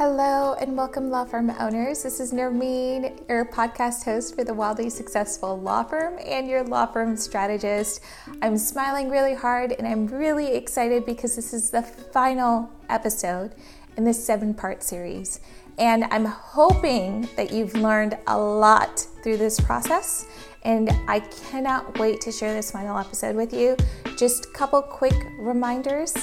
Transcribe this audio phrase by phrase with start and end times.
[0.00, 2.04] Hello and welcome, law firm owners.
[2.04, 6.86] This is Nermeen, your podcast host for the Wildly Successful Law Firm and your law
[6.86, 8.00] firm strategist.
[8.40, 13.54] I'm smiling really hard and I'm really excited because this is the final episode
[13.98, 15.40] in this seven part series.
[15.76, 20.26] And I'm hoping that you've learned a lot through this process.
[20.62, 23.76] And I cannot wait to share this final episode with you.
[24.16, 26.14] Just a couple quick reminders.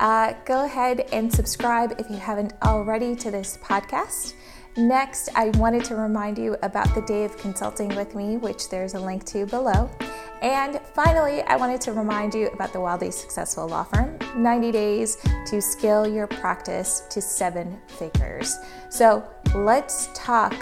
[0.00, 4.34] Uh, go ahead and subscribe if you haven't already to this podcast.
[4.76, 8.94] Next, I wanted to remind you about the day of consulting with me, which there's
[8.94, 9.88] a link to below.
[10.42, 15.16] And finally, I wanted to remind you about the Wildly Successful Law Firm 90 days
[15.46, 18.58] to scale your practice to seven figures.
[18.90, 19.24] So
[19.54, 20.54] let's talk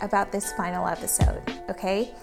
[0.00, 2.14] about this final episode, okay?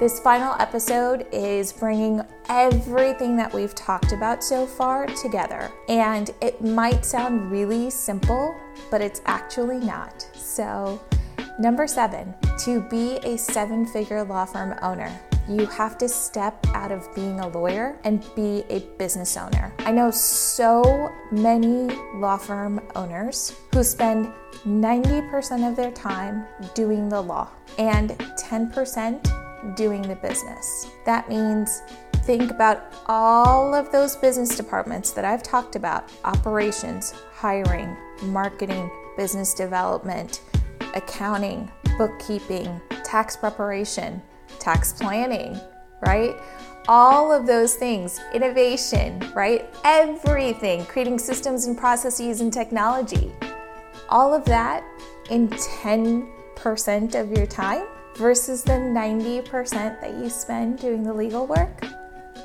[0.00, 5.70] This final episode is bringing everything that we've talked about so far together.
[5.90, 8.56] And it might sound really simple,
[8.90, 10.26] but it's actually not.
[10.32, 10.98] So,
[11.58, 15.12] number seven, to be a seven figure law firm owner,
[15.46, 19.70] you have to step out of being a lawyer and be a business owner.
[19.80, 24.32] I know so many law firm owners who spend
[24.64, 29.39] 90% of their time doing the law and 10%
[29.74, 30.88] doing the business.
[31.04, 31.82] That means
[32.24, 39.54] think about all of those business departments that I've talked about operations, hiring, marketing, business
[39.54, 40.42] development,
[40.94, 44.22] accounting, bookkeeping, tax preparation,
[44.58, 45.58] tax planning,
[46.06, 46.34] right?
[46.88, 49.68] All of those things, innovation, right?
[49.84, 53.32] Everything, creating systems and processes and technology.
[54.08, 54.82] All of that
[55.30, 57.86] in 10% of your time
[58.20, 61.82] versus the 90% that you spend doing the legal work,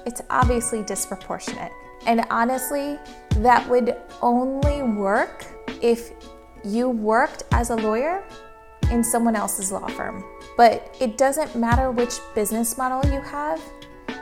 [0.05, 1.71] it's obviously disproportionate.
[2.07, 2.97] And honestly,
[3.39, 5.45] that would only work
[5.81, 6.11] if
[6.63, 8.23] you worked as a lawyer
[8.89, 10.23] in someone else's law firm.
[10.55, 13.61] But it doesn't matter which business model you have,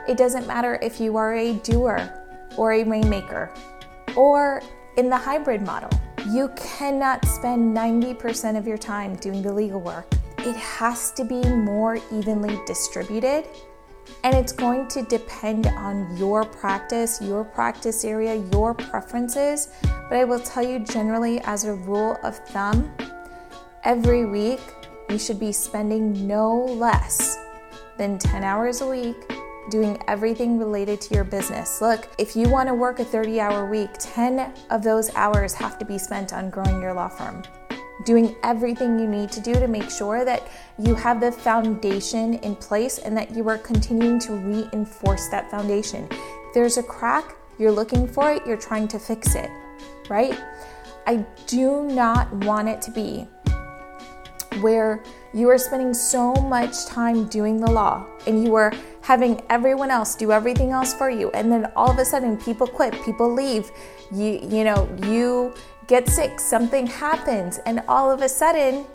[0.08, 2.12] it doesn't matter if you are a doer
[2.56, 3.54] or a rainmaker
[4.16, 4.60] or
[4.96, 5.90] in the hybrid model.
[6.32, 10.12] You cannot spend 90% of your time doing the legal work
[10.44, 13.46] it has to be more evenly distributed.
[14.22, 19.68] And it's going to depend on your practice, your practice area, your preferences.
[19.82, 22.92] But I will tell you generally, as a rule of thumb,
[23.84, 24.60] every week
[25.08, 27.38] you should be spending no less
[27.96, 29.16] than 10 hours a week
[29.70, 31.80] doing everything related to your business.
[31.80, 35.78] Look, if you want to work a 30 hour week, 10 of those hours have
[35.78, 37.42] to be spent on growing your law firm
[38.04, 40.46] doing everything you need to do to make sure that
[40.78, 46.06] you have the foundation in place and that you are continuing to reinforce that foundation.
[46.10, 49.50] If there's a crack, you're looking for it, you're trying to fix it,
[50.08, 50.38] right?
[51.06, 53.26] I do not want it to be
[54.60, 58.72] where you are spending so much time doing the law and you are
[59.02, 62.66] having everyone else do everything else for you and then all of a sudden people
[62.66, 63.70] quit people leave
[64.12, 65.52] you you know you
[65.86, 68.86] get sick, something happens, and all of a sudden,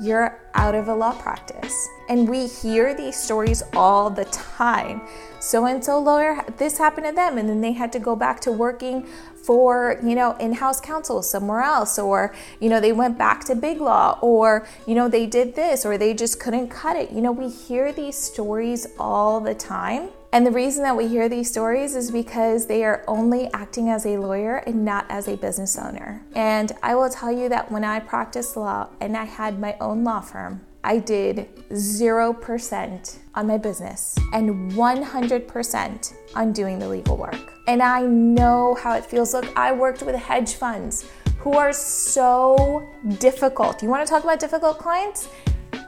[0.00, 1.88] you're out of a law practice.
[2.08, 5.02] And we hear these stories all the time.
[5.40, 8.40] So and so lawyer, this happened to them, and then they had to go back
[8.40, 13.18] to working for, you know, in house counsel somewhere else, or, you know, they went
[13.18, 16.96] back to big law, or, you know, they did this, or they just couldn't cut
[16.96, 17.12] it.
[17.12, 20.08] You know, we hear these stories all the time.
[20.34, 24.04] And the reason that we hear these stories is because they are only acting as
[24.04, 26.26] a lawyer and not as a business owner.
[26.34, 30.02] And I will tell you that when I practiced law and I had my own
[30.02, 37.52] law firm, I did 0% on my business and 100% on doing the legal work.
[37.68, 39.34] And I know how it feels.
[39.34, 41.08] Look, I worked with hedge funds
[41.38, 42.84] who are so
[43.20, 43.84] difficult.
[43.84, 45.28] You want to talk about difficult clients?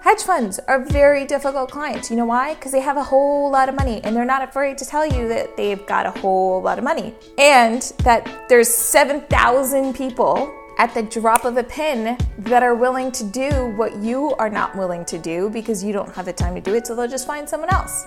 [0.06, 2.12] Hedge funds are very difficult clients.
[2.12, 2.54] You know why?
[2.54, 5.26] Because they have a whole lot of money and they're not afraid to tell you
[5.26, 11.02] that they've got a whole lot of money and that there's 7,000 people at the
[11.02, 15.18] drop of a pin that are willing to do what you are not willing to
[15.18, 17.70] do because you don't have the time to do it, so they'll just find someone
[17.70, 18.06] else.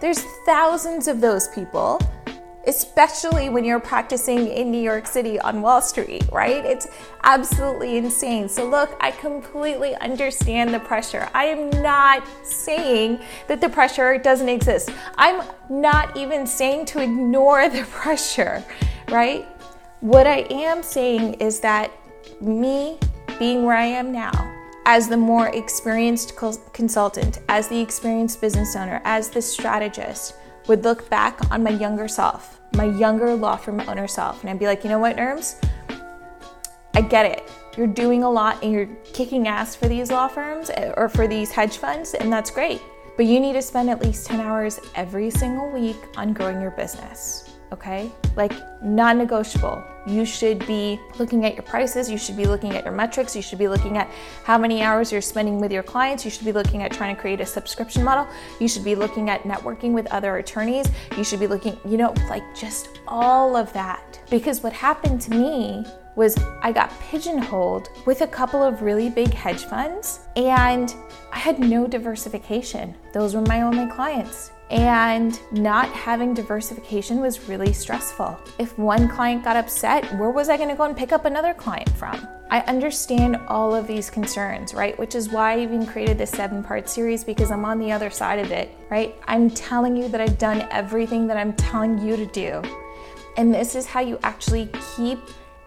[0.00, 2.00] There's thousands of those people
[2.66, 6.64] especially when you're practicing in New York City on Wall Street, right?
[6.64, 6.88] It's
[7.22, 8.48] absolutely insane.
[8.48, 11.28] So, look, I completely understand the pressure.
[11.32, 14.90] I am not saying that the pressure doesn't exist.
[15.16, 18.64] I'm not even saying to ignore the pressure,
[19.08, 19.46] right?
[20.00, 21.90] What I am saying is that
[22.40, 22.98] me
[23.38, 24.32] being where I am now,
[24.84, 26.34] as the more experienced
[26.72, 30.34] consultant, as the experienced business owner, as the strategist,
[30.66, 34.58] would look back on my younger self, my younger law firm owner self, and I'd
[34.58, 35.62] be like, you know what, Nerms?
[36.94, 37.50] I get it.
[37.76, 41.28] you're doing a lot and you're kicking ass for these law firms eh, or for
[41.28, 42.80] these hedge funds, and that's great.
[43.16, 46.70] But you need to spend at least 10 hours every single week on growing your
[46.70, 48.10] business okay?
[48.36, 48.52] Like
[48.82, 49.82] non negotiable.
[50.06, 53.42] You should be looking at your prices, you should be looking at your metrics, you
[53.42, 54.08] should be looking at
[54.44, 57.20] how many hours you're spending with your clients, you should be looking at trying to
[57.20, 58.26] create a subscription model,
[58.60, 60.86] you should be looking at networking with other attorneys,
[61.16, 64.20] you should be looking, you know, like just all of that.
[64.30, 65.84] Because what happened to me
[66.16, 70.94] was I got pigeonholed with a couple of really big hedge funds and
[71.30, 72.94] I had no diversification.
[73.12, 74.50] Those were my only clients.
[74.70, 78.38] And not having diversification was really stressful.
[78.58, 81.54] If one client got upset, where was I going to go and pick up another
[81.54, 82.26] client from?
[82.50, 84.96] I understand all of these concerns, right?
[84.98, 88.10] Which is why I even created this seven part series because I'm on the other
[88.10, 89.16] side of it, right?
[89.26, 92.62] I'm telling you that I've done everything that I'm telling you to do.
[93.36, 95.18] And this is how you actually keep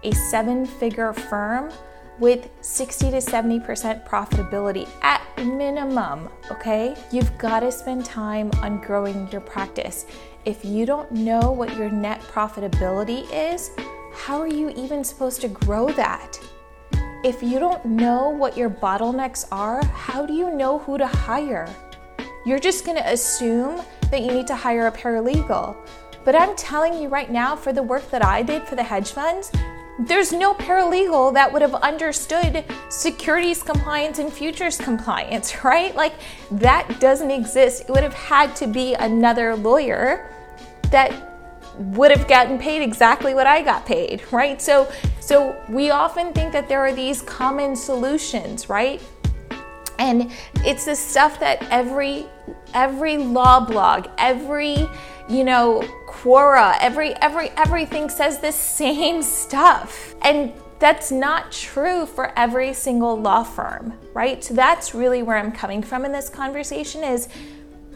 [0.04, 1.72] a seven figure firm
[2.20, 6.96] with 60 to 70% profitability at minimum, okay?
[7.12, 10.06] You've got to spend time on growing your practice.
[10.46, 13.72] If you don't know what your net profitability is,
[14.14, 16.40] how are you even supposed to grow that?
[17.24, 21.74] If you don't know what your bottlenecks are, how do you know who to hire?
[22.46, 23.82] You're just gonna assume
[24.12, 25.76] that you need to hire a paralegal.
[26.26, 29.12] But I'm telling you right now, for the work that I did for the hedge
[29.12, 29.52] funds,
[30.00, 35.94] there's no paralegal that would have understood securities compliance and futures compliance, right?
[35.96, 36.14] Like
[36.52, 37.82] that doesn't exist.
[37.82, 40.30] It would have had to be another lawyer
[40.92, 41.14] that
[41.78, 44.62] would have gotten paid exactly what I got paid, right?
[44.62, 49.02] So so we often think that there are these common solutions, right?
[49.98, 52.26] And it's the stuff that every
[52.74, 54.88] every law blog, every
[55.30, 55.84] you know,
[56.22, 60.16] Quora, every every everything says the same stuff.
[60.22, 64.44] And that's not true for every single law firm, right?
[64.44, 67.30] So that's really where I'm coming from in this conversation is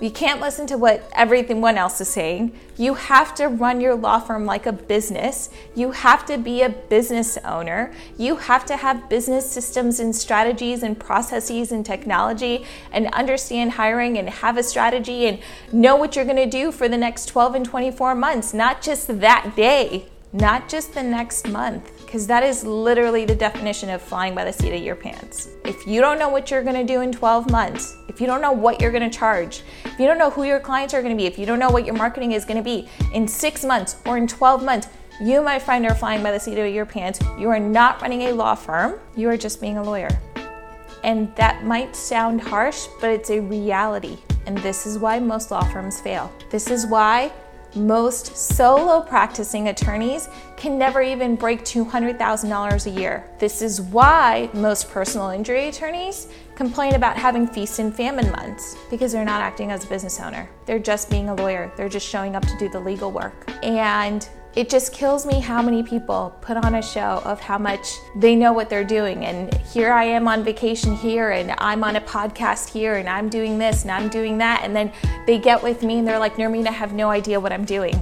[0.01, 2.59] you can't listen to what everyone else is saying.
[2.77, 5.49] You have to run your law firm like a business.
[5.75, 7.93] You have to be a business owner.
[8.17, 14.17] You have to have business systems and strategies and processes and technology and understand hiring
[14.17, 15.39] and have a strategy and
[15.71, 19.19] know what you're going to do for the next 12 and 24 months, not just
[19.21, 24.35] that day, not just the next month because that is literally the definition of flying
[24.35, 25.49] by the seat of your pants.
[25.65, 28.51] If you don't know what you're gonna do in 12 months, if you don't know
[28.51, 31.39] what you're gonna charge, if you don't know who your clients are gonna be, if
[31.39, 34.63] you don't know what your marketing is gonna be in six months or in 12
[34.63, 34.89] months,
[35.23, 37.19] you, my friend, are flying by the seat of your pants.
[37.39, 40.11] You are not running a law firm, you are just being a lawyer.
[41.03, 44.19] And that might sound harsh, but it's a reality.
[44.45, 46.31] And this is why most law firms fail.
[46.51, 47.31] This is why
[47.75, 53.29] most solo practicing attorneys can never even break $200,000 a year.
[53.39, 59.11] This is why most personal injury attorneys complain about having feast and famine months because
[59.11, 60.49] they're not acting as a business owner.
[60.65, 63.51] They're just being a lawyer, they're just showing up to do the legal work.
[63.63, 67.87] And it just kills me how many people put on a show of how much
[68.17, 69.25] they know what they're doing.
[69.25, 73.29] And here I am on vacation here, and I'm on a podcast here, and I'm
[73.29, 74.61] doing this and I'm doing that.
[74.63, 74.91] And then
[75.25, 77.99] they get with me and they're like, Nermeen, I have no idea what I'm doing.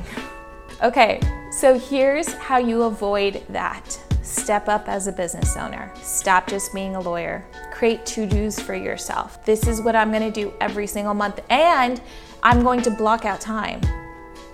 [0.84, 1.22] okay,
[1.52, 3.98] so here's how you avoid that.
[4.22, 5.92] Step up as a business owner.
[6.02, 7.46] Stop just being a lawyer.
[7.72, 9.44] Create to dos for yourself.
[9.46, 12.02] This is what I'm gonna do every single month, and
[12.44, 13.82] I'm going to block out time.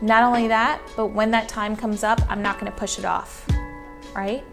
[0.02, 3.06] Not only that, but when that time comes up, I'm not going to push it
[3.06, 3.48] off,
[4.16, 4.44] right?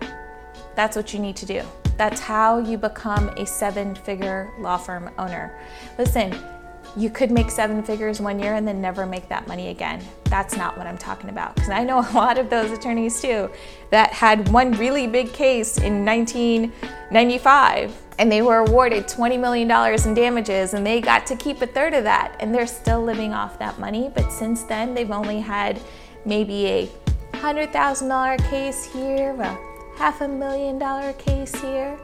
[0.74, 1.62] That's what you need to do.
[1.96, 5.54] That's how you become a seven figure law firm owner.
[5.98, 6.34] Listen,
[6.96, 10.02] you could make seven figures one year and then never make that money again.
[10.24, 11.54] That's not what I'm talking about.
[11.54, 13.50] Because I know a lot of those attorneys too
[13.90, 19.70] that had one really big case in 1995 and they were awarded $20 million
[20.06, 23.32] in damages and they got to keep a third of that and they're still living
[23.32, 24.10] off that money.
[24.14, 25.80] But since then, they've only had
[26.24, 26.88] maybe a
[27.32, 29.58] $100,000 case here, a
[29.96, 31.98] half a million dollar case here,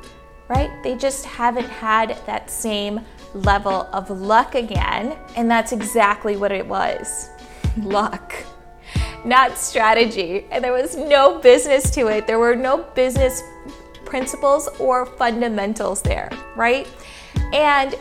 [0.48, 0.70] right?
[0.82, 3.00] They just haven't had that same
[3.34, 5.16] level of luck again.
[5.36, 7.30] And that's exactly what it was
[7.78, 8.34] luck.
[9.24, 10.46] Not strategy.
[10.50, 12.26] And there was no business to it.
[12.26, 13.42] There were no business
[14.04, 16.88] principles or fundamentals there, right?
[17.52, 17.94] And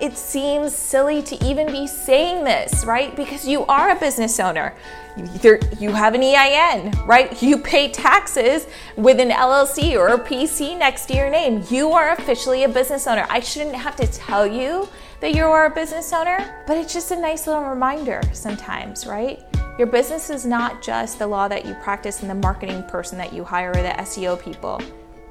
[0.00, 3.14] it seems silly to even be saying this, right?
[3.16, 4.74] Because you are a business owner.
[5.78, 7.42] You have an EIN, right?
[7.42, 11.64] You pay taxes with an LLC or a PC next to your name.
[11.70, 13.26] You are officially a business owner.
[13.30, 14.86] I shouldn't have to tell you
[15.20, 19.42] that you are a business owner, but it's just a nice little reminder sometimes, right?
[19.78, 23.32] Your business is not just the law that you practice and the marketing person that
[23.32, 24.80] you hire or the SEO people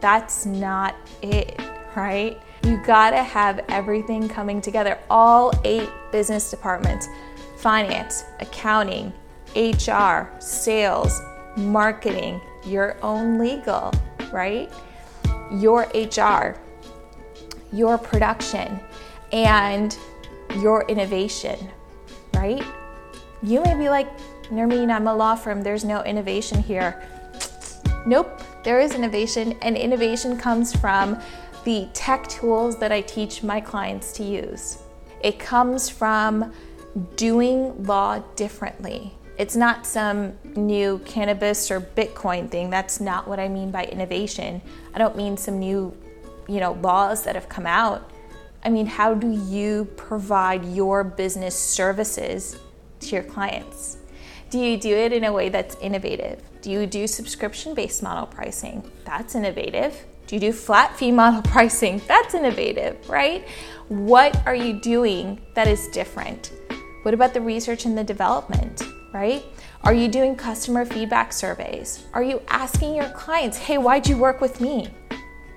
[0.02, 1.60] That's not it,
[1.96, 2.40] right?
[2.66, 4.98] You gotta have everything coming together.
[5.08, 7.08] All eight business departments
[7.58, 9.14] finance, accounting,
[9.56, 11.22] HR, sales,
[11.56, 13.94] marketing, your own legal,
[14.32, 14.74] right?
[15.52, 16.60] Your HR,
[17.72, 18.80] your production,
[19.32, 19.96] and
[20.56, 21.70] your innovation,
[22.34, 22.64] right?
[23.44, 24.08] You may be like,
[24.50, 27.08] Nermeen, I'm a law firm, there's no innovation here.
[28.08, 31.20] Nope, there is innovation, and innovation comes from
[31.66, 34.78] the tech tools that I teach my clients to use.
[35.22, 36.54] It comes from
[37.16, 39.18] doing law differently.
[39.38, 42.70] It's not some new cannabis or Bitcoin thing.
[42.70, 44.62] That's not what I mean by innovation.
[44.94, 45.94] I don't mean some new,
[46.48, 48.12] you know, laws that have come out.
[48.64, 52.58] I mean, how do you provide your business services
[53.02, 53.98] to your clients?
[54.50, 56.42] Do you do it in a way that's innovative?
[56.62, 58.90] Do you do subscription based model pricing?
[59.04, 60.06] That's innovative.
[60.28, 62.02] Do you do flat fee model pricing?
[62.08, 63.48] That's innovative, right?
[63.88, 66.52] What are you doing that is different?
[67.04, 68.82] What about the research and the development,
[69.14, 69.46] right?
[69.84, 72.08] Are you doing customer feedback surveys?
[72.14, 74.90] Are you asking your clients, hey, why'd you work with me?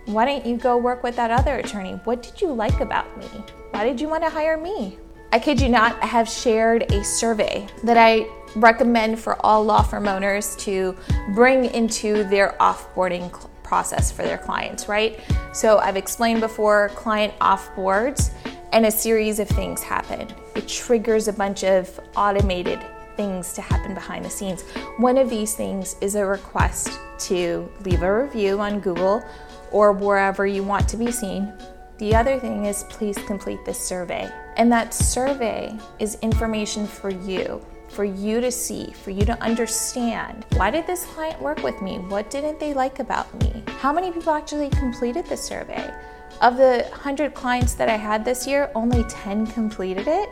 [0.05, 1.93] Why didn't you go work with that other attorney?
[2.05, 3.27] What did you like about me?
[3.71, 4.99] Why did you want to hire me?
[5.33, 9.83] I kid you not, I have shared a survey that I recommend for all law
[9.83, 10.97] firm owners to
[11.35, 13.31] bring into their offboarding
[13.69, 15.21] process for their clients, right?
[15.53, 18.31] So I've explained before client offboards
[18.73, 20.27] and a series of things happen.
[20.57, 22.81] It triggers a bunch of automated
[23.17, 24.63] things to happen behind the scenes.
[24.97, 26.99] One of these things is a request
[27.29, 29.23] to leave a review on Google
[29.71, 31.53] or wherever you want to be seen.
[31.99, 34.31] The other thing is please complete this survey.
[34.57, 40.45] And that survey is information for you for you to see, for you to understand
[40.55, 41.99] why did this client work with me?
[41.99, 43.63] What didn't they like about me?
[43.79, 45.93] How many people actually completed the survey?
[46.41, 50.29] Of the 100 clients that I had this year, only 10 completed it.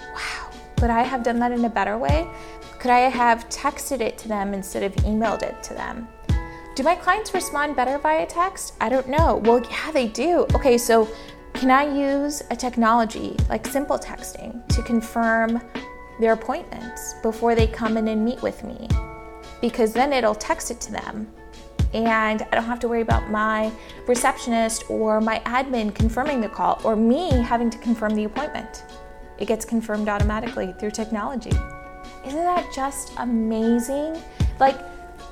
[0.00, 0.50] Wow.
[0.78, 2.28] Could I have done that in a better way?
[2.78, 6.06] Could I have texted it to them instead of emailed it to them?
[6.76, 8.74] Do my clients respond better via text?
[8.80, 9.40] I don't know.
[9.44, 10.46] Well, yeah, they do.
[10.54, 11.08] Okay, so
[11.54, 15.62] can I use a technology like simple texting to confirm
[16.20, 18.88] their appointments before they come in and meet with me
[19.60, 21.26] because then it'll text it to them
[21.94, 23.72] and I don't have to worry about my
[24.06, 28.84] receptionist or my admin confirming the call or me having to confirm the appointment.
[29.38, 31.52] It gets confirmed automatically through technology.
[32.26, 34.20] Isn't that just amazing?
[34.58, 34.76] Like,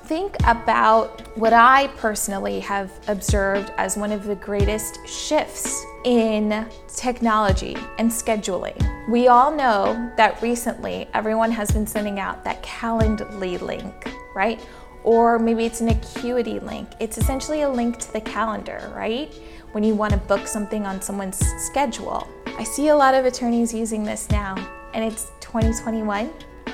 [0.05, 7.77] think about what I personally have observed as one of the greatest shifts in technology
[7.99, 8.77] and scheduling.
[9.09, 14.61] We all know that recently everyone has been sending out that Calendly link, right?
[15.05, 16.89] Or maybe it's an Acuity link.
[17.01, 19.33] It's essentially a link to the calendar, right?
[19.73, 22.29] When you want to book something on someone's schedule.
[22.59, 24.55] I see a lot of attorneys using this now,
[24.95, 26.31] and it's 2021.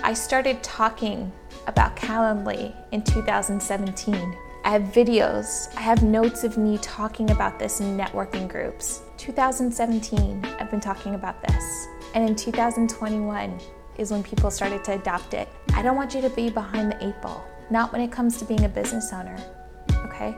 [0.09, 1.31] I started talking
[1.67, 4.39] about Calendly in 2017.
[4.65, 9.03] I have videos, I have notes of me talking about this in networking groups.
[9.19, 11.89] 2017, I've been talking about this.
[12.15, 13.61] And in 2021
[13.99, 15.47] is when people started to adopt it.
[15.75, 18.47] I don't want you to be behind the eight ball, not when it comes to
[18.47, 19.37] being a business owner,
[20.07, 20.35] okay?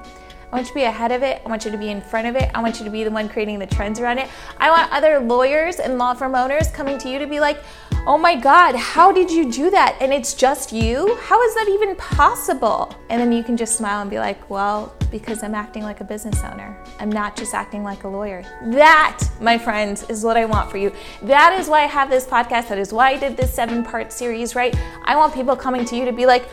[0.51, 1.43] I want you to be ahead of it.
[1.45, 2.51] I want you to be in front of it.
[2.55, 4.29] I want you to be the one creating the trends around it.
[4.59, 7.63] I want other lawyers and law firm owners coming to you to be like,
[8.05, 9.97] oh my God, how did you do that?
[10.01, 11.15] And it's just you?
[11.21, 12.93] How is that even possible?
[13.11, 16.05] And then you can just smile and be like, well, because I'm acting like a
[16.05, 16.77] business owner.
[16.99, 18.43] I'm not just acting like a lawyer.
[18.73, 20.93] That, my friends, is what I want for you.
[21.23, 22.69] That is why I have this podcast.
[22.69, 24.75] That is why I did this seven part series, right?
[25.05, 26.49] I want people coming to you to be like,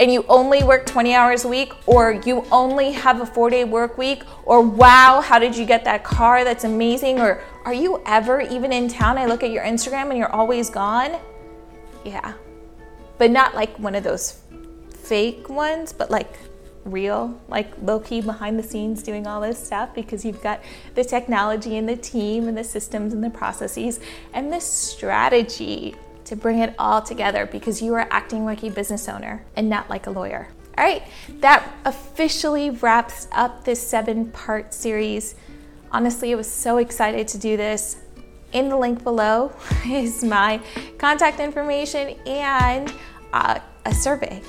[0.00, 3.64] and you only work 20 hours a week, or you only have a four day
[3.64, 6.44] work week, or wow, how did you get that car?
[6.44, 7.20] That's amazing.
[7.20, 9.18] Or are you ever even in town?
[9.18, 11.18] I look at your Instagram and you're always gone.
[12.04, 12.34] Yeah.
[13.18, 14.40] But not like one of those
[14.90, 16.38] fake ones, but like
[16.84, 20.62] real, like low key behind the scenes doing all this stuff because you've got
[20.94, 24.00] the technology and the team and the systems and the processes
[24.32, 25.94] and the strategy
[26.28, 29.88] to bring it all together because you are acting like a business owner and not
[29.88, 30.48] like a lawyer.
[30.76, 31.02] All right,
[31.40, 35.34] that officially wraps up this seven part series.
[35.90, 37.96] Honestly, I was so excited to do this.
[38.52, 39.52] In the link below
[39.86, 40.60] is my
[40.98, 42.92] contact information and
[43.32, 44.42] uh, a survey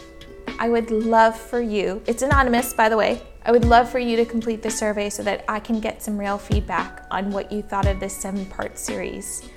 [0.60, 4.18] I would love for you, it's anonymous by the way, I would love for you
[4.18, 7.62] to complete the survey so that I can get some real feedback on what you
[7.62, 9.50] thought of this seven part series.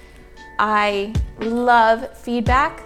[0.59, 2.83] I love feedback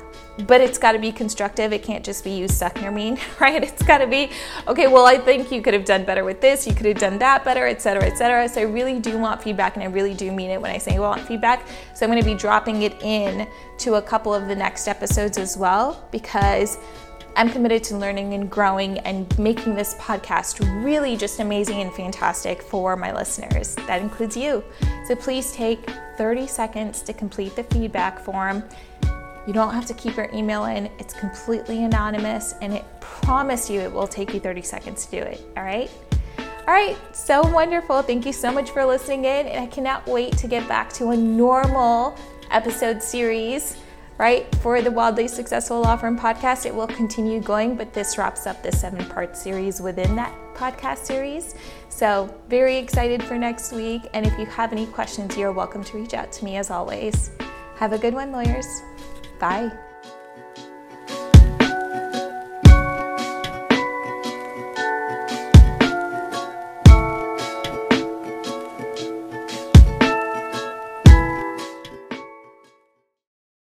[0.47, 1.73] but it's got to be constructive.
[1.73, 3.63] It can't just be you suck Nermeen, right?
[3.63, 4.31] It's got to be
[4.69, 4.87] okay.
[4.87, 6.67] Well, I think you could have done better with this.
[6.67, 8.49] You could have done that better, etc., etc.
[8.49, 10.97] So I really do want feedback, and I really do mean it when I say
[10.97, 11.67] I want feedback.
[11.95, 15.39] So I'm going to be dropping it in to a couple of the next episodes
[15.39, 16.79] as well because
[17.37, 22.63] I'm committed to learning and growing and making this podcast really just amazing and fantastic
[22.63, 23.75] for my listeners.
[23.87, 24.65] That includes you.
[25.07, 28.65] So please take 30 seconds to complete the feedback form
[29.47, 33.81] you don't have to keep your email in, it's completely anonymous, and it promise you
[33.81, 35.41] it will take you 30 seconds to do it.
[35.57, 35.89] All right?
[36.67, 38.03] All right, so wonderful.
[38.03, 41.11] Thank you so much for listening in, and I cannot wait to get back to
[41.11, 42.19] a normal
[42.51, 43.77] episode series,
[44.19, 44.53] right?
[44.57, 48.63] For the Wildly Successful Law Firm podcast, it will continue going, but this wraps up
[48.63, 51.55] the seven part series within that podcast series.
[51.89, 54.03] So, very excited for next week.
[54.15, 57.31] And if you have any questions, you're welcome to reach out to me as always.
[57.77, 58.67] Have a good one, lawyers.
[59.39, 59.86] Bye.